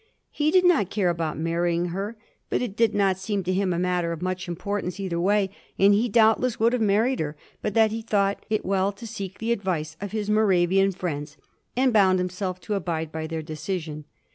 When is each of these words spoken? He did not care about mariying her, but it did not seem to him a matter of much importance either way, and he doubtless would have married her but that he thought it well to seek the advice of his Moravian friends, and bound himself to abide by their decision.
He 0.31 0.49
did 0.49 0.65
not 0.65 0.89
care 0.89 1.11
about 1.11 1.37
mariying 1.37 1.89
her, 1.89 2.17
but 2.49 2.59
it 2.59 2.75
did 2.75 2.95
not 2.95 3.19
seem 3.19 3.43
to 3.43 3.53
him 3.53 3.71
a 3.71 3.77
matter 3.77 4.11
of 4.11 4.19
much 4.23 4.47
importance 4.47 4.99
either 4.99 5.19
way, 5.19 5.51
and 5.77 5.93
he 5.93 6.09
doubtless 6.09 6.59
would 6.59 6.73
have 6.73 6.81
married 6.81 7.19
her 7.19 7.37
but 7.61 7.75
that 7.75 7.91
he 7.91 8.01
thought 8.01 8.43
it 8.49 8.65
well 8.65 8.91
to 8.93 9.05
seek 9.05 9.37
the 9.37 9.51
advice 9.51 9.97
of 10.01 10.11
his 10.11 10.27
Moravian 10.27 10.91
friends, 10.91 11.37
and 11.77 11.93
bound 11.93 12.17
himself 12.17 12.59
to 12.61 12.73
abide 12.73 13.11
by 13.11 13.27
their 13.27 13.43
decision. 13.43 14.05